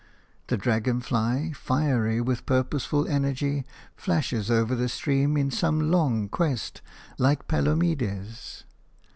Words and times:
The 0.47 0.57
dragon 0.57 0.99
fly, 0.99 1.51
fiery 1.53 2.21
with 2.21 2.47
purposeful 2.47 3.07
energy, 3.07 3.67
flashes 3.95 4.49
over 4.49 4.73
the 4.73 4.89
stream 4.89 5.37
in 5.37 5.51
some 5.51 5.91
long 5.91 6.27
quest, 6.27 6.81
like 7.19 7.47
Palomides. 7.47 8.63